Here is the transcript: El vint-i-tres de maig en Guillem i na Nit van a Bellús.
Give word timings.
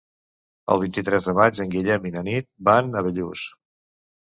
El 0.75 0.81
vint-i-tres 0.83 1.27
de 1.27 1.35
maig 1.41 1.61
en 1.67 1.69
Guillem 1.77 2.09
i 2.11 2.13
na 2.17 2.25
Nit 2.31 2.51
van 2.71 2.91
a 3.03 3.07
Bellús. 3.11 3.47